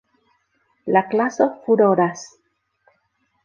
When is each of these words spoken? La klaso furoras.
La 0.95 1.03
klaso 1.11 1.47
furoras. 1.67 2.27